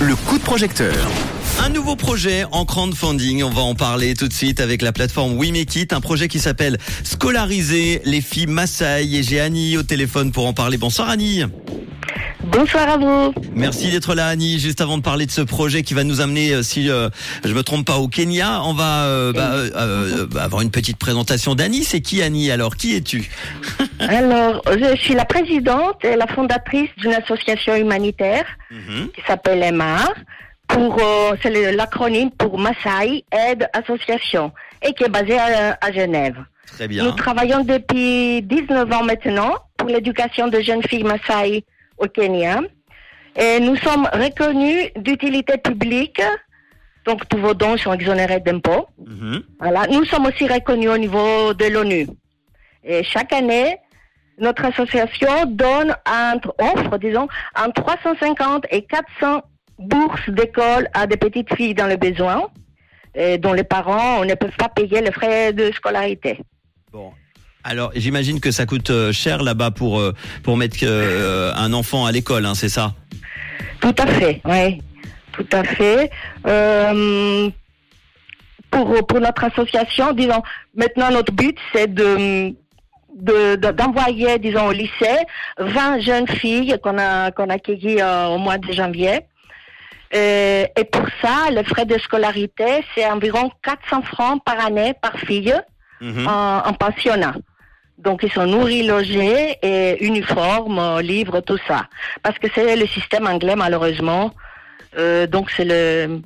[0.00, 0.94] Le coup de projecteur.
[1.62, 5.38] Un nouveau projet en crowdfunding, on va en parler tout de suite avec la plateforme
[5.38, 9.84] We Make It, un projet qui s'appelle Scolariser les filles Maasai et j'ai Annie au
[9.84, 10.76] téléphone pour en parler.
[10.76, 11.44] Bonsoir Annie.
[12.46, 13.34] Bonsoir à vous.
[13.54, 14.58] Merci d'être là Annie.
[14.58, 17.08] Juste avant de parler de ce projet qui va nous amener, euh, si euh,
[17.44, 20.98] je me trompe pas, au Kenya, on va euh, bah, euh, bah, avoir une petite
[20.98, 21.84] présentation d'Annie.
[21.84, 22.76] C'est qui Annie alors?
[22.76, 23.30] Qui es-tu?
[24.00, 29.08] Alors, je suis la présidente et la fondatrice d'une association humanitaire Mhm.
[29.14, 29.98] qui s'appelle EMA.
[30.66, 34.50] Pour, euh, c'est l'acronyme pour Maasai Aide Association
[34.82, 36.36] et qui est basée à, à Genève.
[36.66, 37.12] Très Nous bien.
[37.12, 41.64] travaillons depuis 19 ans maintenant pour l'éducation de jeunes filles Maasai
[41.98, 42.60] au Kenya.
[43.36, 46.22] Et nous sommes reconnus d'utilité publique,
[47.04, 48.86] donc tous vos dons sont exonérés d'impôts.
[48.98, 49.42] Mhm.
[49.60, 49.86] Voilà.
[49.88, 52.06] Nous sommes aussi reconnus au niveau de l'ONU.
[52.84, 53.78] Et chaque année,
[54.38, 59.42] notre association donne entre, offre, disons, entre 350 et 400
[59.78, 62.48] bourses d'école à des petites filles dans le besoin,
[63.14, 66.40] et dont les parents ne peuvent pas payer les frais de scolarité.
[66.92, 67.12] Bon.
[67.64, 70.12] Alors, j'imagine que ça coûte euh, cher là-bas pour euh,
[70.42, 72.92] pour mettre euh, un enfant à l'école, hein, c'est ça?
[73.80, 74.82] Tout à fait, oui.
[75.32, 76.10] Tout à fait.
[76.46, 77.48] Euh,
[78.70, 80.42] pour, pour notre association, disons,
[80.76, 82.52] maintenant notre but, c'est de
[83.16, 85.18] de- de- d'envoyer, disons, au lycée
[85.58, 89.20] 20 jeunes filles qu'on a, qu'on a accueillies euh, au mois de janvier.
[90.12, 95.16] Et, et pour ça, le frais de scolarité, c'est environ 400 francs par année par
[95.18, 95.54] fille
[96.00, 96.26] Mhm.
[96.26, 97.34] en, en pensionnat.
[97.98, 101.86] Donc, ils sont nourris, logés et uniformes, euh, livres, tout ça.
[102.22, 104.32] Parce que c'est le système anglais, malheureusement.
[104.98, 106.20] Euh, donc, c'est le,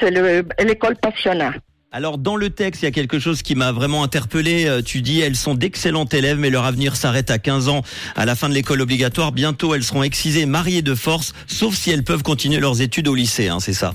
[0.00, 1.52] c'est le, l'école pensionnat.
[1.94, 4.66] Alors, dans le texte, il y a quelque chose qui m'a vraiment interpellé.
[4.66, 7.82] Euh, Tu dis, elles sont d'excellentes élèves, mais leur avenir s'arrête à 15 ans
[8.16, 9.30] à la fin de l'école obligatoire.
[9.30, 13.14] Bientôt, elles seront excisées, mariées de force, sauf si elles peuvent continuer leurs études au
[13.14, 13.92] lycée, hein, c'est ça?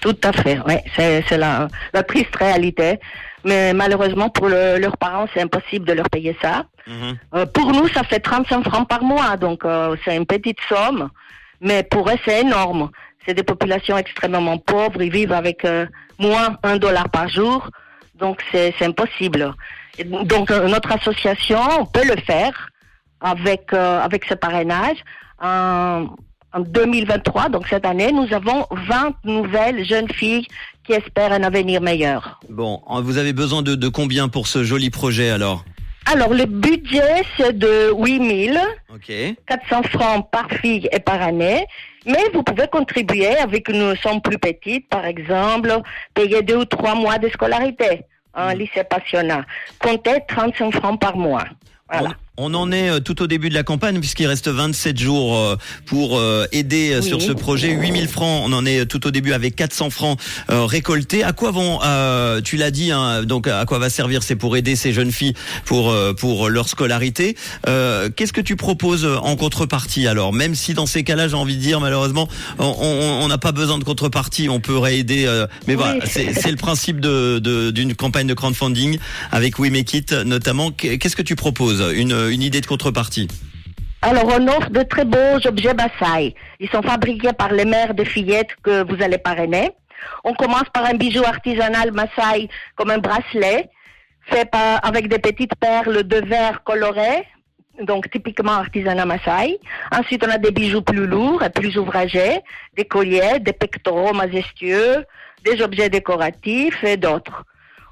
[0.00, 0.74] Tout à fait, oui.
[0.96, 2.98] C'est, c'est la, la triste réalité.
[3.44, 6.64] Mais malheureusement, pour le- leurs parents, c'est impossible de leur payer ça.
[6.86, 7.16] Mhm.
[7.34, 11.08] Euh, pour nous, ça fait 35 francs par mois, donc euh, c'est une petite somme,
[11.60, 12.90] mais pour eux, c'est énorme.
[13.26, 15.86] C'est des populations extrêmement pauvres, ils vivent avec euh,
[16.18, 17.68] moins un dollar par jour,
[18.14, 19.54] donc c'est impossible.
[19.98, 22.68] Et donc euh, notre association peut le faire
[23.20, 24.98] avec euh, avec ce parrainage.
[26.52, 30.46] En, en 2023, donc cette année, nous avons 20 nouvelles jeunes filles
[30.84, 32.40] qui espèrent un avenir meilleur.
[32.48, 35.64] Bon, vous avez besoin de, de combien pour ce joli projet alors?
[36.06, 38.58] Alors le budget, c'est de 8000.
[38.92, 39.12] Ok.
[39.46, 41.64] 400 francs par fille et par année.
[42.06, 45.70] Mais vous pouvez contribuer avec une somme plus petite, par exemple,
[46.14, 48.02] payer deux ou trois mois de scolarité
[48.34, 49.44] en lycée passionnat.
[49.78, 51.44] Comptez 35 francs par mois.
[51.92, 52.10] Voilà.
[52.36, 55.56] On, en est euh, tout au début de la campagne puisqu'il reste 27 jours euh,
[55.84, 57.06] pour euh, aider Oui.
[57.06, 57.72] sur ce projet.
[57.72, 60.18] 8000 francs, on en est tout au début avec 400 francs
[60.48, 61.22] récoltés.
[61.22, 64.56] À quoi vont, euh, tu l'as dit, hein, donc à quoi va servir C'est pour
[64.56, 65.34] aider ces jeunes filles
[65.66, 67.36] pour pour leur scolarité.
[67.68, 70.32] Euh, Qu'est-ce que tu proposes en contrepartie alors?
[70.32, 73.84] Même si dans ces cas-là, j'ai envie de dire malheureusement, on- n'a pas besoin de
[73.84, 75.24] contrepartie, on peut aider.
[75.26, 78.98] euh, mais voilà, c'est c'est le principe de de- d'une campagne de crowdfunding
[79.30, 80.70] avec We Make It notamment.
[80.70, 81.84] Qu'est-ce que tu proposes?
[81.94, 83.28] Une, une idée de contrepartie
[84.02, 86.34] Alors, on offre de très beaux objets Maasai.
[86.58, 89.70] Ils sont fabriqués par les mères de fillettes que vous allez parrainer.
[90.24, 93.70] On commence par un bijou artisanal Maasai comme un bracelet
[94.26, 94.50] fait
[94.82, 97.26] avec des petites perles de verre colorées,
[97.82, 99.58] donc typiquement artisanat Maasai.
[99.92, 102.40] Ensuite, on a des bijoux plus lourds et plus ouvragés,
[102.76, 105.04] des colliers, des pectoraux majestueux,
[105.44, 107.44] des objets décoratifs et d'autres.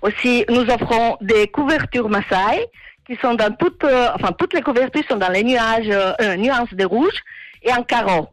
[0.02, 2.66] Aussi, nous offrons des couvertures Maasai
[3.08, 6.36] qui sont dans toutes, euh, enfin toutes les couvertures sont dans les nuages, euh, euh,
[6.36, 7.18] nuances de rouge
[7.62, 8.28] et en carreau.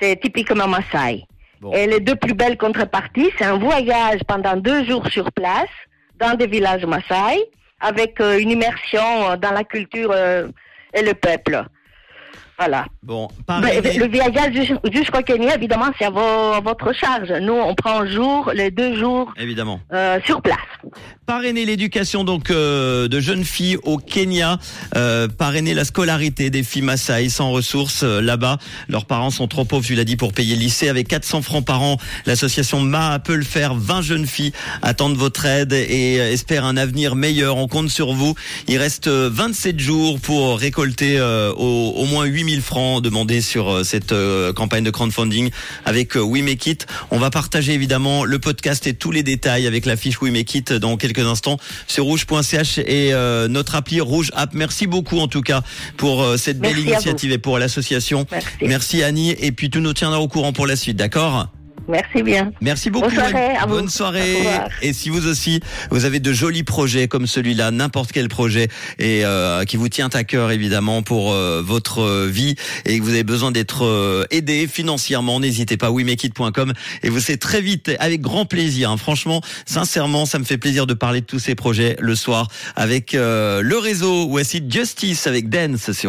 [0.00, 1.24] C'est typiquement Maasai.
[1.60, 1.72] Bon.
[1.72, 5.74] Et les deux plus belles contreparties, c'est un voyage pendant deux jours sur place
[6.16, 7.48] dans des villages Maasai
[7.80, 11.64] avec euh, une immersion dans la culture et le peuple.
[12.58, 12.86] Voilà.
[13.02, 17.30] Bon, Ben, parrainer, le voyage jus- jusqu'au Kenya, évidemment, c'est à, vo- à votre charge.
[17.42, 19.78] Nous, on prend un jour, les deux jours évidemment.
[19.92, 20.56] euh, sur place.
[21.26, 24.58] Parrainer l'éducation donc euh, de jeunes filles au Kenya,
[24.96, 28.56] euh, parrainer la scolarité des filles Maasai sans ressources euh, là-bas.
[28.88, 30.88] Leurs parents sont trop pauvres, tu l'as dit, pour payer le lycée.
[30.88, 33.74] Avec 400 francs par an, l'association Ma peut le faire.
[33.74, 37.58] 20 jeunes filles attendent votre aide et euh, espèrent un avenir meilleur.
[37.58, 38.34] On compte sur vous.
[38.66, 43.40] Il reste euh, 27 jours pour récolter euh, au, au moins 8000 8000 francs demandés
[43.40, 45.50] sur euh, cette euh, campagne de crowdfunding
[45.84, 46.86] avec euh, We Make It.
[47.10, 50.54] On va partager évidemment le podcast et tous les détails avec la fiche We Make
[50.54, 51.58] It dans quelques instants
[51.88, 53.12] sur rouge.ch et
[53.48, 54.50] notre appli Rouge App.
[54.54, 55.62] Merci beaucoup en tout cas
[55.96, 58.26] pour cette belle Merci initiative et pour l'association.
[58.30, 58.48] Merci.
[58.62, 61.48] Merci Annie et puis tout nous tiendra au courant pour la suite, d'accord?
[61.88, 62.52] Merci bien.
[62.60, 63.06] Merci beaucoup.
[63.06, 63.56] Bonne soirée Annie.
[63.58, 63.74] à vous.
[63.74, 64.36] Bonne soirée.
[64.82, 65.60] Et si vous aussi,
[65.90, 68.68] vous avez de jolis projets comme celui-là, n'importe quel projet
[68.98, 72.54] et euh, qui vous tient à cœur évidemment pour euh, votre euh, vie
[72.84, 76.72] et que vous avez besoin d'être euh, aidé financièrement, n'hésitez pas wemekit.com
[77.02, 78.90] et vous serez très vite avec grand plaisir.
[78.90, 78.96] hein.
[78.96, 83.14] Franchement, sincèrement, ça me fait plaisir de parler de tous ces projets le soir avec
[83.14, 86.04] euh, le réseau Voici Justice avec Dance sur